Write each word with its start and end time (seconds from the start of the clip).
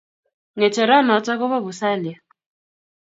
Ngecheranoto 0.57 1.31
ko 1.39 1.45
bo 1.51 1.57
busalia 1.65 2.17